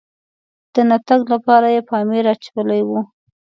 [0.73, 2.89] د نه تګ لپاره یې پامپر اچولی و.